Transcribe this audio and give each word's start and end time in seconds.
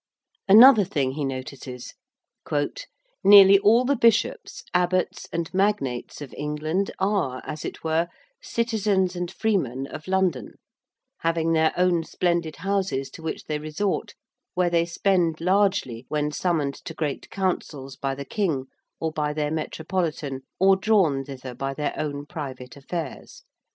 Another 0.47 0.83
thing 0.83 1.11
he 1.11 1.23
notices 1.23 1.93
'Nearly 3.23 3.59
all 3.59 3.85
the 3.85 3.95
Bishops, 3.95 4.63
Abbots, 4.73 5.27
and 5.31 5.53
Magnates 5.53 6.21
of 6.23 6.33
England 6.35 6.89
are, 6.97 7.39
as 7.45 7.63
it 7.63 7.83
were, 7.83 8.07
citizens 8.41 9.15
and 9.15 9.29
freemen 9.29 9.85
of 9.85 10.07
London; 10.07 10.55
having 11.19 11.53
their 11.53 11.71
own 11.77 12.03
splendid 12.03 12.55
houses 12.55 13.11
to 13.11 13.21
which 13.21 13.43
they 13.45 13.59
resort, 13.59 14.15
where 14.55 14.71
they 14.71 14.85
spend 14.87 15.39
largely 15.39 16.07
when 16.09 16.31
summoned 16.31 16.83
to 16.85 16.95
great 16.95 17.29
Councils 17.29 17.95
by 17.95 18.15
the 18.15 18.25
King, 18.25 18.65
or 18.99 19.11
by 19.11 19.33
their 19.33 19.51
Metropolitan, 19.51 20.41
or 20.59 20.75
drawn 20.75 21.23
thither 21.23 21.53
by 21.53 21.75
their 21.75 21.93
own 21.95 22.25
private 22.25 22.75
affairs.' 22.75 23.43